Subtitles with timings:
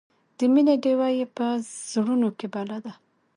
[0.37, 1.45] د مینې ډیوه یې په
[1.91, 2.93] زړونو کې بله ده.